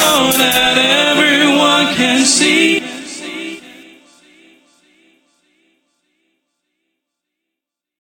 [0.00, 1.07] know that